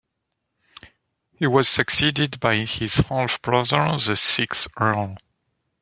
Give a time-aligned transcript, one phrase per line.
[1.35, 5.17] He was succeeded by his half-brother, the sixth Earl.